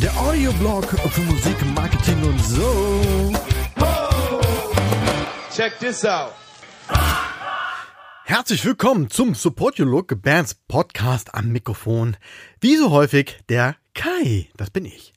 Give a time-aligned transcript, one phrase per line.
[0.00, 3.32] Der Audioblog für Musik, Marketing und so.
[5.54, 6.32] Check this out.
[8.24, 12.16] Herzlich willkommen zum Support Your Look Bands Podcast am Mikrofon.
[12.60, 15.14] Wie so häufig der Kai, das bin ich.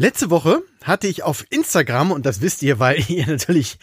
[0.00, 3.78] Letzte Woche hatte ich auf Instagram, und das wisst ihr, weil ihr natürlich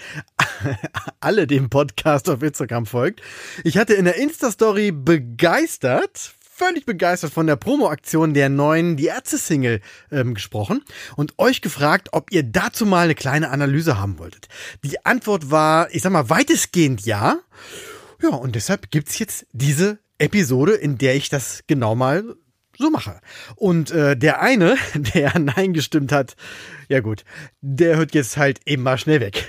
[1.20, 3.22] alle dem Podcast auf Instagram folgt,
[3.64, 9.80] ich hatte in der Insta-Story begeistert, völlig begeistert von der Promo-Aktion der neuen Die Ärzte-Single
[10.12, 10.84] ähm, gesprochen
[11.18, 14.48] und euch gefragt, ob ihr dazu mal eine kleine Analyse haben wolltet.
[14.84, 17.38] Die Antwort war, ich sag mal, weitestgehend ja.
[18.24, 22.24] Ja, und deshalb gibt's jetzt diese Episode, in der ich das genau mal
[22.78, 23.20] so mache.
[23.56, 26.36] Und äh, der eine, der Nein gestimmt hat,
[26.90, 27.24] ja gut,
[27.62, 29.48] der hört jetzt halt eben mal schnell weg.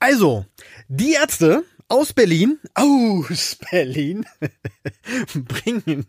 [0.00, 0.46] Also,
[0.88, 4.26] die Ärzte aus Berlin, aus Berlin,
[5.34, 6.06] bringen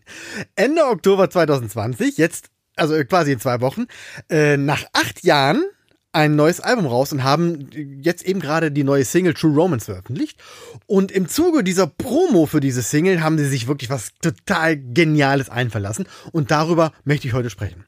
[0.54, 3.86] Ende Oktober 2020, jetzt, also quasi in zwei Wochen,
[4.28, 5.64] äh, nach acht Jahren
[6.12, 7.68] ein neues Album raus und haben
[8.02, 10.38] jetzt eben gerade die neue Single True Romance veröffentlicht.
[10.86, 15.48] Und im Zuge dieser Promo für diese Single haben sie sich wirklich was total Geniales
[15.48, 16.06] einverlassen.
[16.32, 17.84] Und darüber möchte ich heute sprechen.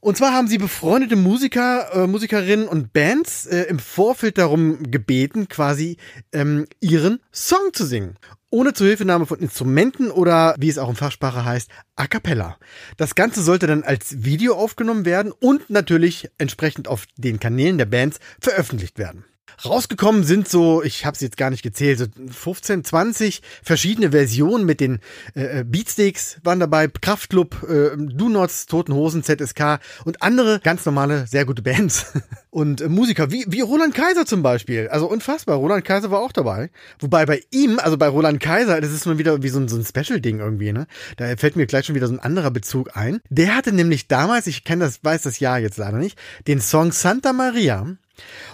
[0.00, 5.48] Und zwar haben sie befreundete Musiker, äh, Musikerinnen und Bands äh, im Vorfeld darum gebeten,
[5.48, 5.96] quasi
[6.32, 8.16] ähm, ihren Song zu singen.
[8.50, 12.58] Ohne Zuhilfenahme von Instrumenten oder, wie es auch in Fachsprache heißt, a cappella.
[12.96, 17.86] Das Ganze sollte dann als Video aufgenommen werden und natürlich entsprechend auf den Kanälen der
[17.86, 19.24] Bands veröffentlicht werden.
[19.64, 24.64] Rausgekommen sind so, ich habe es jetzt gar nicht gezählt, so 15, 20 verschiedene Versionen
[24.64, 25.00] mit den
[25.34, 31.26] äh, Beatsteaks waren dabei, Kraftklub, äh, Do Nots, Toten Hosen, ZSK und andere ganz normale,
[31.26, 32.12] sehr gute Bands
[32.50, 34.88] und äh, Musiker, wie, wie Roland Kaiser zum Beispiel.
[34.88, 36.70] Also unfassbar, Roland Kaiser war auch dabei.
[36.98, 39.76] Wobei bei ihm, also bei Roland Kaiser, das ist nur wieder wie so ein, so
[39.76, 40.86] ein Special-Ding irgendwie, ne?
[41.16, 43.20] Da fällt mir gleich schon wieder so ein anderer Bezug ein.
[43.30, 46.92] Der hatte nämlich damals, ich kenne das, weiß das Jahr jetzt leider nicht, den Song
[46.92, 47.96] Santa Maria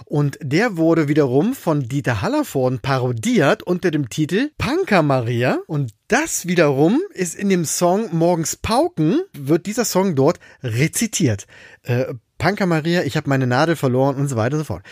[0.05, 5.59] und der wurde wiederum von Dieter Hallervorden parodiert unter dem Titel Panka Maria.
[5.67, 11.47] Und das wiederum ist in dem Song Morgens Pauken, wird dieser Song dort rezitiert.
[11.83, 14.83] Äh, Panka Maria, ich habe meine Nadel verloren und so weiter und so fort.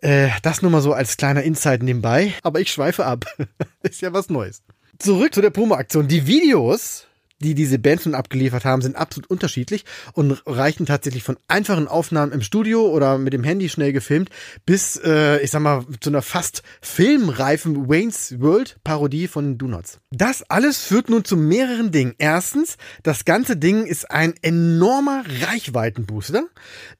[0.00, 2.32] Äh, das nur mal so als kleiner Insight nebenbei.
[2.42, 3.24] Aber ich schweife ab.
[3.82, 4.62] ist ja was Neues.
[4.98, 6.08] Zurück zu der Promo-Aktion.
[6.08, 7.07] Die Videos
[7.40, 12.32] die diese Bands nun abgeliefert haben, sind absolut unterschiedlich und reichen tatsächlich von einfachen Aufnahmen
[12.32, 14.30] im Studio oder mit dem Handy schnell gefilmt
[14.66, 20.00] bis, äh, ich sag mal, zu einer fast filmreifen Wayne's World Parodie von Donuts.
[20.10, 22.14] Das alles führt nun zu mehreren Dingen.
[22.18, 26.44] Erstens, das ganze Ding ist ein enormer Reichweitenbooster,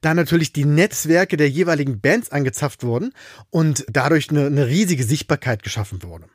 [0.01, 3.13] da natürlich die Netzwerke der jeweiligen Bands angezapft wurden
[3.49, 6.27] und dadurch eine, eine riesige Sichtbarkeit geschaffen wurde.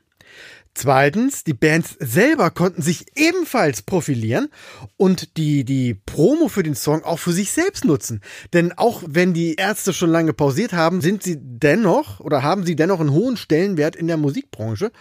[0.77, 4.49] Zweitens, die Bands selber konnten sich ebenfalls profilieren
[4.97, 8.19] und die, die Promo für den Song auch für sich selbst nutzen.
[8.51, 12.75] Denn auch wenn die Ärzte schon lange pausiert haben, sind sie dennoch oder haben sie
[12.75, 14.91] dennoch einen hohen Stellenwert in der Musikbranche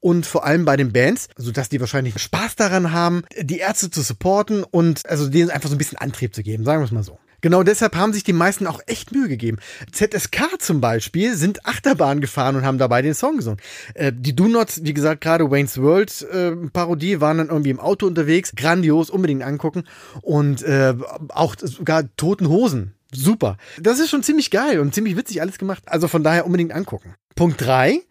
[0.00, 4.00] und vor allem bei den Bands, sodass die wahrscheinlich Spaß daran haben, die Ärzte zu
[4.00, 7.02] supporten und also denen einfach so ein bisschen Antrieb zu geben, sagen wir es mal
[7.02, 7.18] so.
[7.40, 9.58] Genau deshalb haben sich die meisten auch echt Mühe gegeben.
[9.92, 13.60] ZSK zum Beispiel sind Achterbahn gefahren und haben dabei den Song gesungen.
[13.94, 17.80] Äh, die Do Nots, wie gesagt, gerade Wayne's World äh, Parodie, waren dann irgendwie im
[17.80, 18.52] Auto unterwegs.
[18.56, 19.84] Grandios, unbedingt angucken.
[20.20, 20.94] Und äh,
[21.28, 22.94] auch sogar Toten Hosen.
[23.12, 23.56] Super.
[23.80, 25.84] Das ist schon ziemlich geil und ziemlich witzig alles gemacht.
[25.86, 27.14] Also von daher unbedingt angucken.
[27.34, 28.02] Punkt drei: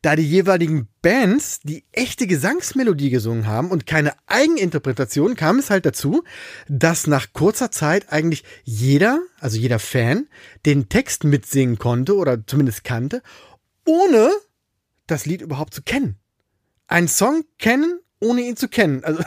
[0.00, 5.84] Da die jeweiligen Bands die echte Gesangsmelodie gesungen haben und keine Eigeninterpretation, kam es halt
[5.84, 6.22] dazu,
[6.68, 10.28] dass nach kurzer Zeit eigentlich jeder, also jeder Fan,
[10.64, 13.22] den Text mitsingen konnte oder zumindest kannte,
[13.84, 14.30] ohne
[15.06, 16.16] das Lied überhaupt zu kennen.
[16.86, 19.04] Ein Song kennen, ohne ihn zu kennen.
[19.04, 19.22] Also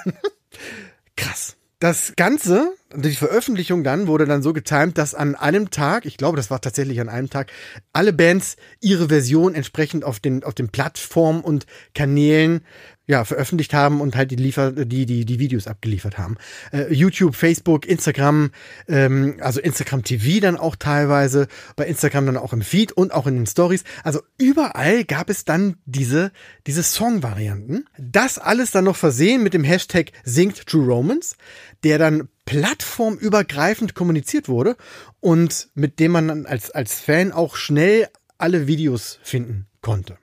[1.16, 1.56] krass.
[1.80, 6.36] Das Ganze, die Veröffentlichung dann, wurde dann so getimt, dass an einem Tag, ich glaube,
[6.36, 7.54] das war tatsächlich an einem Tag,
[7.94, 12.66] alle Bands ihre Version entsprechend auf den, auf den Plattformen und Kanälen
[13.10, 16.38] ja, veröffentlicht haben und halt die, Liefer die, die, die Videos abgeliefert haben.
[16.72, 18.52] Äh, YouTube, Facebook, Instagram,
[18.88, 23.26] ähm, also Instagram TV dann auch teilweise, bei Instagram dann auch im Feed und auch
[23.26, 23.84] in den Stories.
[24.04, 26.32] Also überall gab es dann diese,
[26.68, 27.86] diese Song-Varianten.
[27.98, 31.36] Das alles dann noch versehen mit dem Hashtag Singt True Romance,
[31.84, 34.78] der dann plattformübergreifend kommuniziert wurde
[35.20, 38.08] und mit dem man dann als, als Fan auch schnell
[38.38, 40.20] alle Videos finden konnte.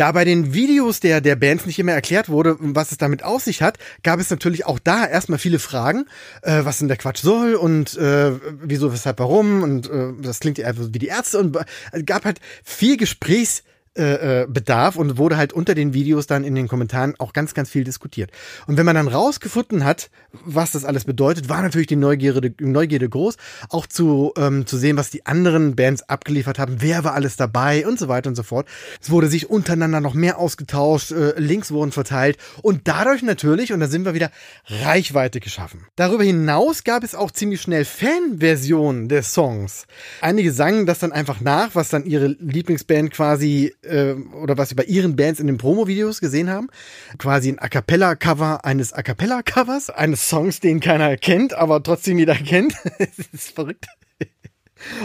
[0.00, 3.42] Da bei den Videos der, der Bands nicht immer erklärt wurde, was es damit auf
[3.42, 6.06] sich hat, gab es natürlich auch da erstmal viele Fragen,
[6.40, 8.32] äh, was denn der Quatsch soll und äh,
[8.62, 11.54] wieso, weshalb, warum und äh, das klingt ja einfach wie die Ärzte und
[11.92, 13.62] es gab halt viel Gesprächs
[13.98, 17.54] äh, äh, bedarf und wurde halt unter den Videos dann in den Kommentaren auch ganz,
[17.54, 18.30] ganz viel diskutiert.
[18.68, 20.10] Und wenn man dann rausgefunden hat,
[20.44, 23.34] was das alles bedeutet, war natürlich die Neugierde, Neugierde groß,
[23.68, 27.84] auch zu, ähm, zu sehen, was die anderen Bands abgeliefert haben, wer war alles dabei
[27.84, 28.68] und so weiter und so fort.
[29.02, 33.80] Es wurde sich untereinander noch mehr ausgetauscht, äh, Links wurden verteilt und dadurch natürlich, und
[33.80, 34.30] da sind wir wieder,
[34.66, 35.84] Reichweite geschaffen.
[35.96, 39.88] Darüber hinaus gab es auch ziemlich schnell Fanversionen des Songs.
[40.20, 44.76] Einige sangen das dann einfach nach, was dann ihre Lieblingsband quasi äh, oder was wir
[44.76, 46.68] bei ihren Bands in den Promo-Videos gesehen haben.
[47.18, 52.34] Quasi ein A Cappella-Cover eines A Cappella-Covers, eines Songs, den keiner kennt, aber trotzdem jeder
[52.36, 52.74] kennt.
[52.98, 53.86] das ist verrückt.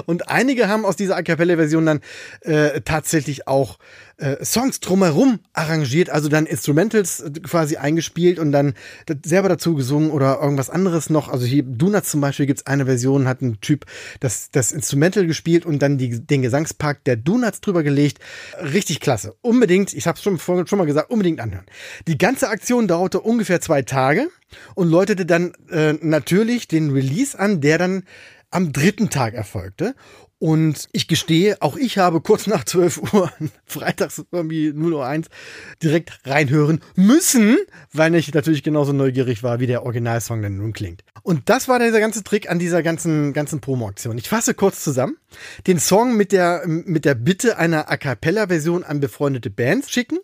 [0.05, 2.01] Und einige haben aus dieser A Cappella-Version dann
[2.41, 3.77] äh, tatsächlich auch
[4.17, 8.73] äh, Songs drumherum arrangiert, also dann Instrumentals äh, quasi eingespielt und dann
[9.25, 11.27] selber dazu gesungen oder irgendwas anderes noch.
[11.27, 13.85] Also hier Donuts zum Beispiel gibt's eine Version, hat ein Typ
[14.21, 18.19] das, das Instrumental gespielt und dann die, den Gesangspart der Donuts drüber gelegt.
[18.61, 19.35] Richtig klasse.
[19.41, 21.65] Unbedingt, ich habe schon, schon mal gesagt, unbedingt anhören.
[22.07, 24.29] Die ganze Aktion dauerte ungefähr zwei Tage
[24.75, 28.03] und läutete dann äh, natürlich den Release an, der dann
[28.51, 29.95] am dritten Tag erfolgte.
[30.37, 33.31] Und ich gestehe, auch ich habe kurz nach 12 Uhr,
[33.65, 35.27] freitags irgendwie 0 Uhr 1,
[35.81, 37.57] direkt reinhören müssen,
[37.93, 41.03] weil ich natürlich genauso neugierig war, wie der Originalsong denn nun klingt.
[41.23, 44.17] Und das war dieser ganze Trick an dieser ganzen, ganzen Promo-Aktion.
[44.17, 45.17] Ich fasse kurz zusammen.
[45.67, 50.19] Den Song mit der, mit der Bitte einer A Cappella-Version an befreundete Bands schicken.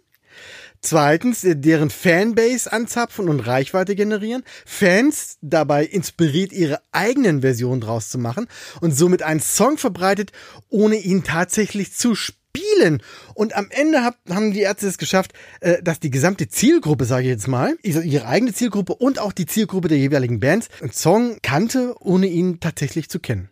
[0.82, 4.44] Zweitens, äh, deren Fanbase anzapfen und Reichweite generieren.
[4.66, 8.48] Fans dabei inspiriert, ihre eigenen Versionen draus zu machen
[8.82, 10.32] und somit einen Song verbreitet,
[10.70, 13.04] ohne ihn tatsächlich zu spielen.
[13.36, 17.26] Und am Ende hab, haben die Ärzte es geschafft, äh, dass die gesamte Zielgruppe, sage
[17.26, 21.38] ich jetzt mal, ihre eigene Zielgruppe und auch die Zielgruppe der jeweiligen Bands, einen Song
[21.44, 23.50] kannte, ohne ihn tatsächlich zu kennen.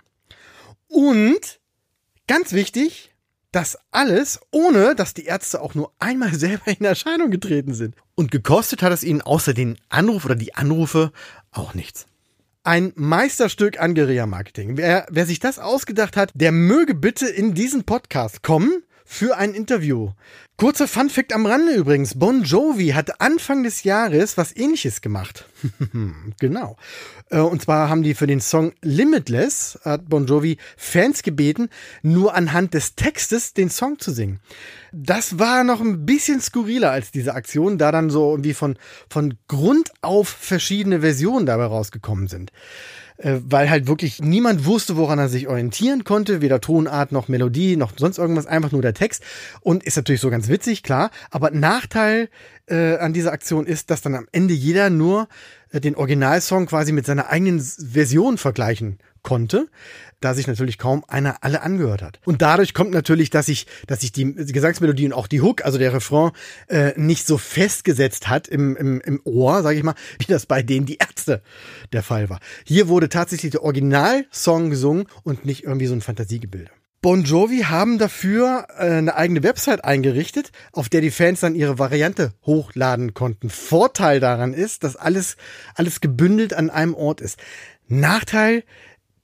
[0.87, 1.59] Und
[2.27, 3.11] ganz wichtig,
[3.51, 7.95] das alles, ohne dass die Ärzte auch nur einmal selber in Erscheinung getreten sind.
[8.15, 11.11] Und gekostet hat es ihnen außer den Anruf oder die Anrufe
[11.51, 12.05] auch nichts.
[12.63, 14.77] Ein Meisterstück an Guerilla-Marketing.
[14.77, 19.55] Wer, wer sich das ausgedacht hat, der möge bitte in diesen Podcast kommen für ein
[19.55, 20.11] Interview.
[20.55, 22.19] Kurzer Funfact am Rande übrigens.
[22.19, 25.45] Bon Jovi hat Anfang des Jahres was ähnliches gemacht.
[26.39, 26.77] genau.
[27.31, 31.69] Äh, und zwar haben die für den Song Limitless, hat Bon Jovi Fans gebeten,
[32.03, 34.41] nur anhand des Textes den Song zu singen.
[34.91, 38.77] Das war noch ein bisschen skurriler als diese Aktion, da dann so irgendwie von,
[39.09, 42.51] von Grund auf verschiedene Versionen dabei rausgekommen sind
[43.21, 47.91] weil halt wirklich niemand wusste, woran er sich orientieren konnte, weder Tonart noch Melodie noch
[47.97, 49.23] sonst irgendwas, einfach nur der Text.
[49.61, 51.11] Und ist natürlich so ganz witzig, klar.
[51.29, 52.29] Aber Nachteil
[52.67, 55.25] äh, an dieser Aktion ist, dass dann am Ende jeder nur äh,
[55.73, 59.67] den Originalsong quasi mit seiner eigenen Version vergleichen konnte,
[60.21, 62.19] da sich natürlich kaum einer alle angehört hat.
[62.25, 65.77] Und dadurch kommt natürlich, dass sich, dass sich die Gesangsmelodie und auch die Hook, also
[65.77, 66.31] der Refrain,
[66.67, 70.61] äh, nicht so festgesetzt hat im, im, im Ohr, sage ich mal, wie das bei
[70.61, 71.41] denen die Ärzte
[71.93, 72.39] der Fall war.
[72.65, 76.71] Hier wurde tatsächlich der Originalsong gesungen und nicht irgendwie so ein Fantasiegebilde.
[77.01, 81.79] Bon Jovi haben dafür äh, eine eigene Website eingerichtet, auf der die Fans dann ihre
[81.79, 83.49] Variante hochladen konnten.
[83.49, 85.37] Vorteil daran ist, dass alles,
[85.75, 87.39] alles gebündelt an einem Ort ist.
[87.87, 88.63] Nachteil,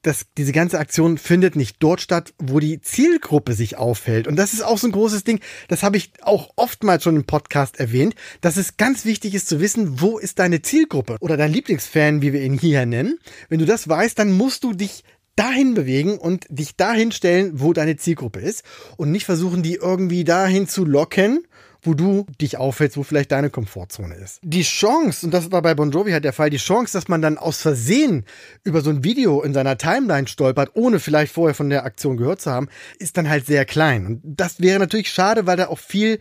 [0.03, 4.27] dass diese ganze Aktion findet nicht dort statt, wo die Zielgruppe sich aufhält.
[4.27, 5.41] Und das ist auch so ein großes Ding.
[5.67, 9.59] Das habe ich auch oftmals schon im Podcast erwähnt, dass es ganz wichtig ist zu
[9.59, 13.19] wissen, wo ist deine Zielgruppe oder dein Lieblingsfan, wie wir ihn hier nennen.
[13.49, 15.03] Wenn du das weißt, dann musst du dich
[15.35, 18.63] dahin bewegen und dich dahin stellen, wo deine Zielgruppe ist
[18.97, 21.45] und nicht versuchen, die irgendwie dahin zu locken
[21.85, 24.39] wo du dich aufhältst, wo vielleicht deine Komfortzone ist.
[24.43, 27.21] Die Chance, und das war bei Bon Jovi halt der Fall, die Chance, dass man
[27.21, 28.25] dann aus Versehen
[28.63, 32.41] über so ein Video in seiner Timeline stolpert, ohne vielleicht vorher von der Aktion gehört
[32.41, 34.05] zu haben, ist dann halt sehr klein.
[34.07, 36.19] Und das wäre natürlich schade, weil da auch viel,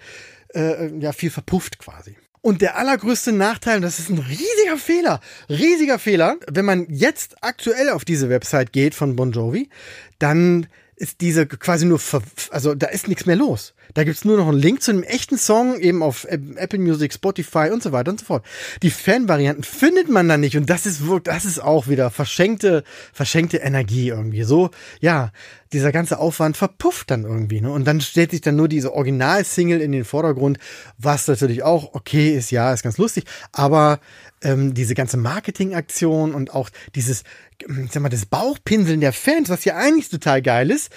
[0.55, 2.17] äh, ja, viel verpufft quasi.
[2.45, 7.37] Und der allergrößte Nachteil, und das ist ein riesiger Fehler, riesiger Fehler, wenn man jetzt
[7.43, 9.71] aktuell auf diese Website geht von Bon Jovi,
[10.19, 11.99] dann ist diese quasi nur,
[12.51, 13.73] also da ist nichts mehr los.
[13.93, 17.71] Da gibt's nur noch einen Link zu einem echten Song, eben auf Apple Music, Spotify
[17.73, 18.45] und so weiter und so fort.
[18.83, 23.59] Die Fan-Varianten findet man da nicht und das ist das ist auch wieder verschenkte, verschenkte
[23.59, 24.45] Energie irgendwie.
[24.45, 25.31] So, ja,
[25.73, 27.71] dieser ganze Aufwand verpufft dann irgendwie, ne?
[27.71, 30.59] Und dann stellt sich dann nur diese Original-Single in den Vordergrund,
[30.99, 33.99] was natürlich auch okay ist, ja, ist ganz lustig, aber
[34.43, 37.25] ähm, diese ganze Marketingaktion und auch dieses,
[37.91, 40.93] sag mal, das Bauchpinseln der Fans, was ja eigentlich total geil ist,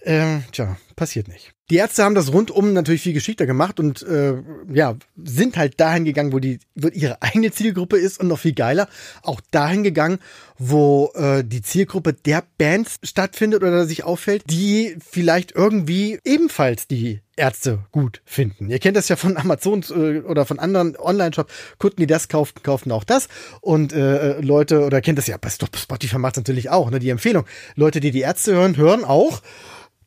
[0.00, 1.52] äh, tja, passiert nicht.
[1.70, 4.34] Die Ärzte haben das rundum natürlich viel geschickter gemacht und äh,
[4.72, 8.52] ja, sind halt dahin gegangen, wo die wo ihre eigene Zielgruppe ist und noch viel
[8.52, 8.88] geiler,
[9.22, 10.18] auch dahin gegangen,
[10.58, 17.20] wo äh, die Zielgruppe der Bands stattfindet oder sich auffällt, die vielleicht irgendwie ebenfalls die
[17.36, 18.68] Ärzte gut finden.
[18.68, 21.50] Ihr kennt das ja von Amazon äh, oder von anderen Online-Shop.
[21.78, 23.28] Kunden, die das kauften, kauften auch das.
[23.60, 27.08] Und äh, Leute, oder kennt das ja, bei Spotify macht es natürlich auch, ne, die
[27.08, 27.46] Empfehlung.
[27.74, 29.40] Leute, die die Ärzte hören, hören auch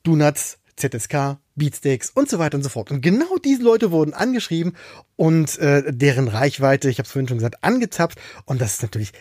[0.03, 2.91] Donuts, ZSK, Beatsteaks und so weiter und so fort.
[2.91, 4.75] Und genau diese Leute wurden angeschrieben
[5.15, 8.19] und äh, deren Reichweite, ich habe es vorhin schon gesagt, angezapft.
[8.45, 9.11] Und das ist natürlich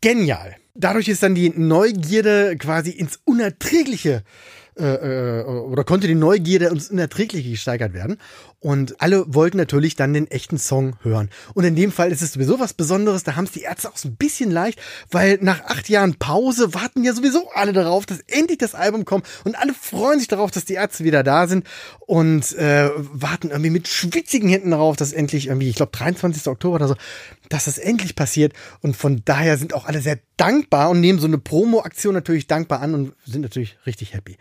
[0.00, 0.56] genial.
[0.74, 4.24] Dadurch ist dann die Neugierde quasi ins Unerträgliche
[4.76, 8.18] äh, äh, oder konnte die Neugierde ins Unerträgliche gesteigert werden.
[8.58, 11.28] Und alle wollten natürlich dann den echten Song hören.
[11.52, 13.22] Und in dem Fall ist es sowieso was Besonderes.
[13.22, 16.72] Da haben es die Ärzte auch so ein bisschen leicht, weil nach acht Jahren Pause
[16.72, 19.26] warten ja sowieso alle darauf, dass endlich das Album kommt.
[19.44, 21.66] Und alle freuen sich darauf, dass die Ärzte wieder da sind
[22.00, 26.46] und äh, warten irgendwie mit schwitzigen Händen darauf, dass endlich irgendwie, ich glaube 23.
[26.48, 26.94] Oktober oder so,
[27.48, 28.52] dass das endlich passiert.
[28.80, 32.80] Und von daher sind auch alle sehr dankbar und nehmen so eine Promo-Aktion natürlich dankbar
[32.80, 34.36] an und sind natürlich richtig happy.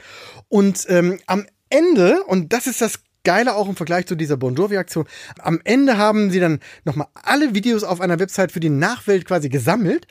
[0.49, 4.53] Und ähm, am Ende, und das ist das Geile auch im Vergleich zu dieser Bon
[4.53, 5.05] Jovi-Aktion.
[5.39, 9.49] Am Ende haben sie dann nochmal alle Videos auf einer Website für die Nachwelt quasi
[9.49, 10.07] gesammelt.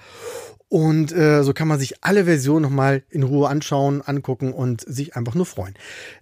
[0.73, 5.15] Und äh, so kann man sich alle Versionen nochmal in Ruhe anschauen, angucken und sich
[5.15, 5.75] einfach nur freuen.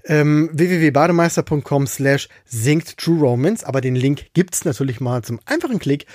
[0.05, 6.07] Ähm, www.bademeister.com slash singt True Romance, aber den Link gibt's natürlich mal zum einfachen Klick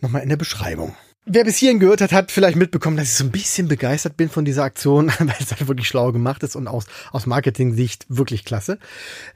[0.00, 0.96] nochmal in der Beschreibung.
[1.26, 4.30] Wer bis hierhin gehört hat, hat vielleicht mitbekommen, dass ich so ein bisschen begeistert bin
[4.30, 8.44] von dieser Aktion, weil es halt wirklich schlau gemacht ist und aus, aus Marketing-Sicht wirklich
[8.44, 8.80] klasse.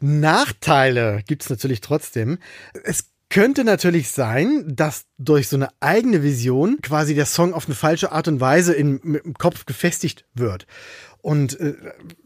[0.00, 2.38] Nachteile gibt's natürlich trotzdem.
[2.82, 7.76] Es könnte natürlich sein, dass durch so eine eigene Vision quasi der Song auf eine
[7.76, 10.66] falsche Art und Weise in, im Kopf gefestigt wird.
[11.22, 11.74] Und äh,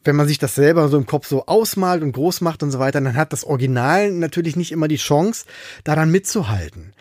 [0.04, 2.78] wenn man sich das selber so im Kopf so ausmalt und groß macht und so
[2.78, 5.46] weiter, dann hat das Original natürlich nicht immer die Chance,
[5.82, 6.92] daran mitzuhalten.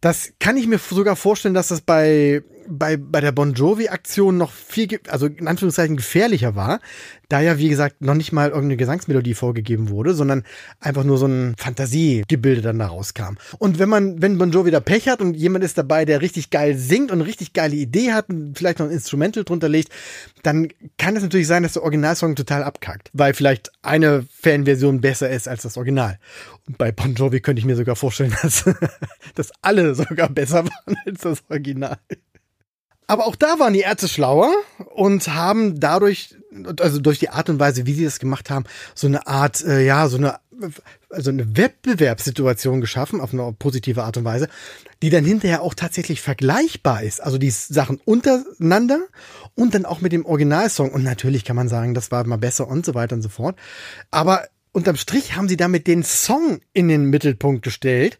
[0.00, 4.52] Das kann ich mir sogar vorstellen, dass das bei bei, bei der Bon Jovi-Aktion noch
[4.52, 6.80] viel, also in Anführungszeichen gefährlicher war,
[7.28, 10.44] da ja, wie gesagt, noch nicht mal irgendeine Gesangsmelodie vorgegeben wurde, sondern
[10.80, 13.36] einfach nur so ein Fantasiegebilde dann da rauskam.
[13.58, 16.50] Und wenn man, wenn Bon Jovi da Pech hat und jemand ist dabei, der richtig
[16.50, 19.92] geil singt und richtig geile Idee hat und vielleicht noch ein Instrumental drunter legt,
[20.42, 25.30] dann kann es natürlich sein, dass der Originalsong total abkackt, weil vielleicht eine Fanversion besser
[25.30, 26.18] ist als das Original.
[26.66, 28.64] Und bei Bon Jovi könnte ich mir sogar vorstellen, dass,
[29.34, 31.98] dass alle sogar besser waren als das Original.
[33.10, 34.52] Aber auch da waren die Ärzte schlauer
[34.94, 36.36] und haben dadurch,
[36.78, 39.84] also durch die Art und Weise, wie sie das gemacht haben, so eine Art, äh,
[39.84, 40.38] ja, so eine,
[41.08, 44.48] also eine Wettbewerbssituation geschaffen, auf eine positive Art und Weise,
[45.02, 47.20] die dann hinterher auch tatsächlich vergleichbar ist.
[47.20, 49.00] Also die Sachen untereinander
[49.60, 50.90] und dann auch mit dem Originalsong.
[50.90, 53.56] Und natürlich kann man sagen, das war mal besser und so weiter und so fort.
[54.10, 58.18] Aber unterm Strich haben sie damit den Song in den Mittelpunkt gestellt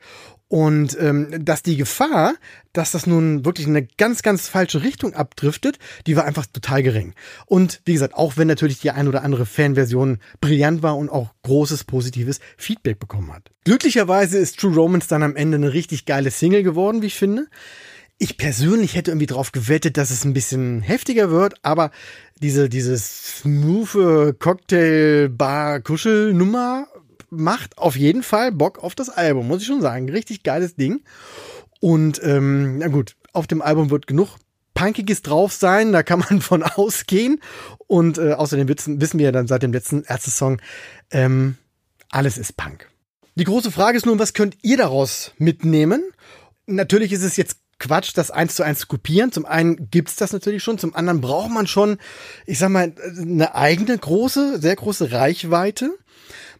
[0.48, 2.34] und ähm, dass die Gefahr,
[2.72, 5.78] dass das nun wirklich in eine ganz, ganz falsche Richtung abdriftet,
[6.08, 7.14] die war einfach total gering.
[7.46, 11.30] Und wie gesagt, auch wenn natürlich die ein oder andere Fanversion brillant war und auch
[11.44, 13.52] großes positives Feedback bekommen hat.
[13.64, 17.46] Glücklicherweise ist True Romance dann am Ende eine richtig geile Single geworden, wie ich finde.
[18.22, 21.90] Ich persönlich hätte irgendwie drauf gewettet, dass es ein bisschen heftiger wird, aber
[22.42, 26.86] diese, diese smooth Cocktail-Bar-Kuschelnummer
[27.30, 30.10] macht auf jeden Fall Bock auf das Album, muss ich schon sagen.
[30.10, 31.00] Richtig geiles Ding.
[31.80, 34.36] Und ähm, na gut, auf dem Album wird genug
[34.74, 37.40] Punkiges drauf sein, da kann man von ausgehen.
[37.86, 40.60] Und äh, außerdem wissen, wissen wir ja dann seit dem letzten Ärzte-Song,
[41.10, 41.56] ähm,
[42.10, 42.90] alles ist Punk.
[43.36, 46.02] Die große Frage ist nun, was könnt ihr daraus mitnehmen?
[46.66, 49.32] Natürlich ist es jetzt Quatsch, das eins zu eins zu kopieren.
[49.32, 51.98] Zum einen gibt's das natürlich schon, zum anderen braucht man schon,
[52.46, 55.90] ich sag mal, eine eigene große, sehr große Reichweite.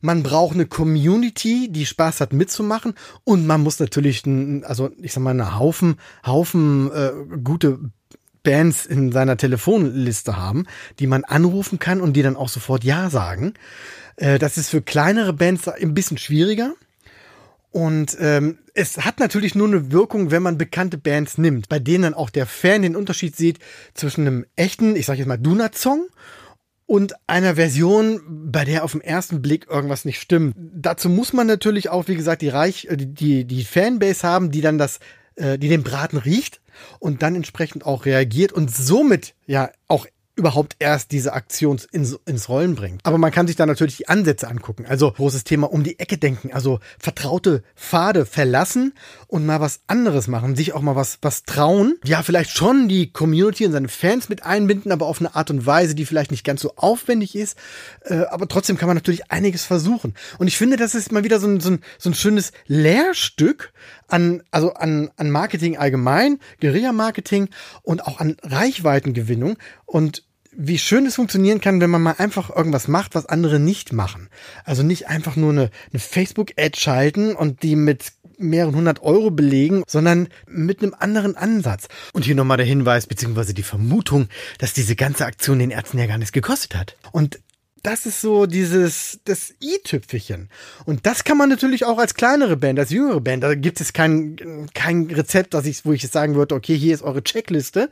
[0.00, 4.24] Man braucht eine Community, die Spaß hat mitzumachen und man muss natürlich,
[4.62, 5.96] also ich sag mal, einen Haufen,
[6.26, 7.12] Haufen äh,
[7.44, 7.78] gute
[8.42, 10.66] Bands in seiner Telefonliste haben,
[10.98, 13.54] die man anrufen kann und die dann auch sofort Ja sagen.
[14.16, 16.72] Äh, das ist für kleinere Bands ein bisschen schwieriger.
[17.70, 22.02] Und ähm, es hat natürlich nur eine Wirkung, wenn man bekannte Bands nimmt, bei denen
[22.02, 23.58] dann auch der Fan den Unterschied sieht
[23.94, 26.08] zwischen einem echten, ich sag jetzt mal, Donut-Song
[26.87, 30.56] und einer Version, bei der auf den ersten Blick irgendwas nicht stimmt.
[30.56, 34.78] Dazu muss man natürlich auch, wie gesagt, die Reich, die, die Fanbase haben, die dann
[34.78, 34.99] das,
[35.37, 36.60] äh, die den Braten riecht
[36.99, 40.06] und dann entsprechend auch reagiert und somit ja auch
[40.37, 43.04] überhaupt erst diese Aktion ins, ins Rollen bringt.
[43.04, 44.87] Aber man kann sich da natürlich die Ansätze angucken.
[44.87, 48.94] Also großes Thema um die Ecke denken, also vertraute Pfade verlassen
[49.26, 51.96] und mal was anderes machen, sich auch mal was, was trauen.
[52.04, 55.66] Ja, vielleicht schon die Community und seine Fans mit einbinden, aber auf eine Art und
[55.66, 57.58] Weise, die vielleicht nicht ganz so aufwendig ist.
[58.02, 60.14] Äh, aber trotzdem kann man natürlich einiges versuchen.
[60.38, 63.72] Und ich finde, das ist mal wieder so ein, so ein, so ein schönes Lehrstück
[64.08, 67.50] an, also an, an Marketing allgemein, Guerilla-Marketing
[67.82, 69.58] und auch an Reichweitengewinnung.
[69.84, 73.92] Und wie schön es funktionieren kann, wenn man mal einfach irgendwas macht, was andere nicht
[73.92, 74.28] machen.
[74.64, 79.85] Also nicht einfach nur eine, eine Facebook-Ad schalten und die mit mehreren hundert Euro belegen,
[79.87, 81.88] sondern mit einem anderen Ansatz.
[82.12, 84.28] Und hier nochmal der Hinweis beziehungsweise die Vermutung,
[84.59, 86.97] dass diese ganze Aktion den Ärzten ja gar nichts gekostet hat.
[87.12, 87.40] Und
[87.83, 90.50] das ist so dieses, das i-Tüpfelchen.
[90.85, 93.42] Und das kann man natürlich auch als kleinere Band, als jüngere Band.
[93.42, 97.02] Da gibt es kein, kein Rezept, dass ich, wo ich sagen würde, okay, hier ist
[97.02, 97.90] eure Checkliste.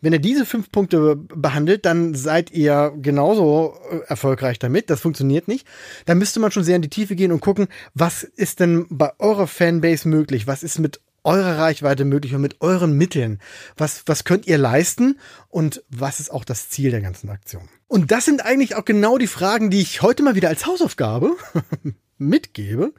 [0.00, 4.90] Wenn ihr diese fünf Punkte behandelt, dann seid ihr genauso äh, erfolgreich damit.
[4.90, 5.66] Das funktioniert nicht.
[6.06, 9.12] Da müsste man schon sehr in die Tiefe gehen und gucken, was ist denn bei
[9.18, 10.46] eurer Fanbase möglich?
[10.46, 13.40] Was ist mit eurer Reichweite möglich und mit euren Mitteln?
[13.76, 15.18] Was, was könnt ihr leisten?
[15.48, 17.68] Und was ist auch das Ziel der ganzen Aktion?
[17.86, 21.36] Und das sind eigentlich auch genau die Fragen, die ich heute mal wieder als Hausaufgabe
[22.18, 22.92] mitgebe.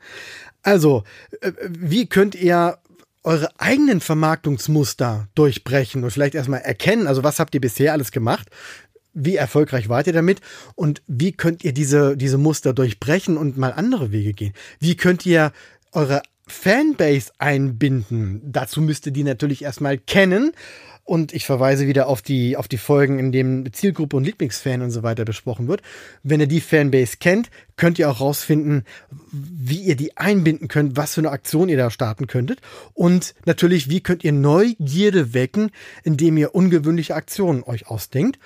[0.61, 1.03] Also,
[1.41, 2.79] äh, wie könnt ihr
[3.23, 8.49] eure eigenen Vermarktungsmuster durchbrechen und vielleicht erstmal erkennen, also was habt ihr bisher alles gemacht?
[9.13, 10.39] Wie erfolgreich wart ihr damit?
[10.75, 14.53] Und wie könnt ihr diese, diese Muster durchbrechen und mal andere Wege gehen?
[14.79, 15.51] Wie könnt ihr
[15.91, 18.41] eure Fanbase einbinden?
[18.43, 20.51] Dazu müsst ihr die natürlich erstmal kennen
[21.09, 24.91] und ich verweise wieder auf die, auf die Folgen, in denen Zielgruppe und Lieblingsfan und
[24.91, 25.81] so weiter besprochen wird.
[26.21, 28.83] Wenn ihr die Fanbase kennt, könnt ihr auch rausfinden,
[29.31, 32.61] wie ihr die einbinden könnt, was für eine Aktion ihr da starten könntet.
[32.93, 35.71] Und natürlich, wie könnt ihr Neugierde wecken,
[36.03, 38.37] indem ihr ungewöhnliche Aktionen euch ausdenkt.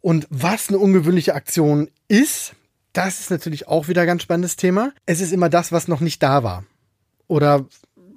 [0.00, 2.54] Und was eine ungewöhnliche Aktion ist,
[2.92, 4.92] das ist natürlich auch wieder ein ganz spannendes Thema.
[5.04, 6.64] Es ist immer das, was noch nicht da war.
[7.28, 7.66] Oder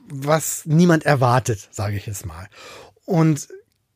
[0.09, 2.47] was niemand erwartet, sage ich jetzt mal.
[3.05, 3.47] Und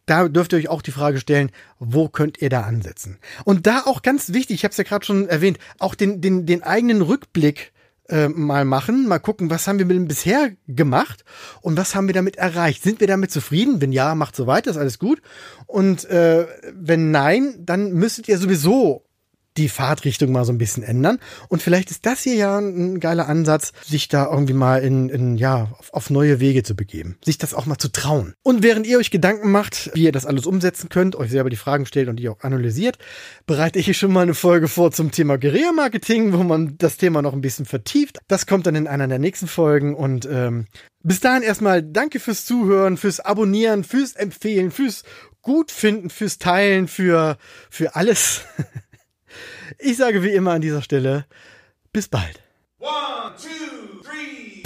[0.06, 3.18] da dürft ihr euch auch die Frage stellen, wo könnt ihr da ansetzen?
[3.44, 6.46] Und da auch ganz wichtig, ich habe es ja gerade schon erwähnt, auch den, den,
[6.46, 7.74] den eigenen Rückblick
[8.10, 11.26] äh, mal machen, mal gucken, was haben wir mit dem bisher gemacht
[11.62, 12.84] und was haben wir damit erreicht?
[12.84, 13.82] Sind wir damit zufrieden?
[13.82, 15.22] Wenn ja, macht so weiter, ist alles gut.
[15.66, 19.05] Und äh, wenn nein, dann müsstet ihr sowieso
[19.58, 21.20] die Fahrtrichtung mal so ein bisschen ändern.
[21.48, 25.38] Und vielleicht ist das hier ja ein geiler Ansatz, sich da irgendwie mal in, in
[25.38, 27.18] ja, auf, auf neue Wege zu begeben.
[27.24, 28.34] Sich das auch mal zu trauen.
[28.44, 31.56] Und während ihr euch Gedanken macht, wie ihr das alles umsetzen könnt, euch selber die
[31.56, 32.98] Fragen stellt und die auch analysiert,
[33.46, 37.22] bereite ich hier schon mal eine Folge vor zum Thema Guerilla-Marketing, wo man das Thema
[37.22, 38.20] noch ein bisschen vertieft.
[38.28, 40.68] Das kommt dann in einer der nächsten Folgen und ähm,
[41.04, 45.04] bis dahin erstmal danke fürs Zuhören, fürs Abonnieren, fürs Empfehlen, fürs
[45.44, 47.38] Gutfinden, fürs Teilen, für,
[47.70, 48.42] für alles.
[49.80, 51.26] Ich sage wie immer an dieser Stelle,
[51.92, 52.42] bis bald.
[52.80, 54.64] One, two, three.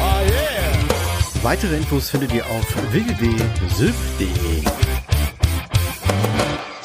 [0.00, 1.42] Oh yeah.
[1.42, 4.62] Weitere Infos findet ihr auf www.sylph.de.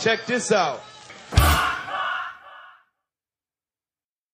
[0.01, 0.79] Check this out.